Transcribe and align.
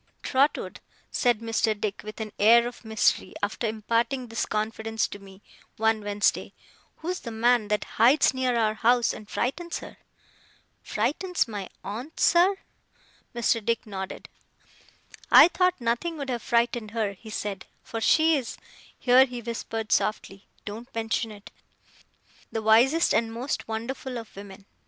'Trotwood,' 0.23 0.79
said 1.11 1.41
Mr. 1.41 1.79
Dick, 1.79 2.01
with 2.03 2.19
an 2.19 2.31
air 2.39 2.65
of 2.67 2.83
mystery, 2.83 3.35
after 3.43 3.67
imparting 3.67 4.25
this 4.25 4.47
confidence 4.47 5.07
to 5.07 5.19
me, 5.19 5.43
one 5.77 6.01
Wednesday; 6.03 6.53
'who's 6.95 7.19
the 7.19 7.29
man 7.29 7.67
that 7.67 7.83
hides 7.83 8.33
near 8.33 8.57
our 8.57 8.73
house 8.73 9.13
and 9.13 9.29
frightens 9.29 9.77
her?' 9.77 9.97
'Frightens 10.81 11.47
my 11.47 11.69
aunt, 11.83 12.19
sir?' 12.19 12.55
Mr. 13.35 13.63
Dick 13.63 13.85
nodded. 13.85 14.27
'I 15.31 15.49
thought 15.49 15.79
nothing 15.79 16.17
would 16.17 16.29
have 16.31 16.41
frightened 16.41 16.89
her,' 16.89 17.13
he 17.13 17.29
said, 17.29 17.67
'for 17.83 18.01
she's' 18.01 18.57
here 18.97 19.25
he 19.25 19.39
whispered 19.39 19.91
softly, 19.91 20.47
'don't 20.65 20.89
mention 20.95 21.29
it 21.31 21.51
the 22.51 22.63
wisest 22.63 23.13
and 23.13 23.31
most 23.31 23.67
wonderful 23.67 24.17
of 24.17 24.35
women. 24.35 24.65